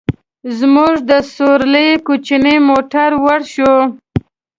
[0.59, 3.73] زموږ د سورلۍ کوچنی موټر ورو شو.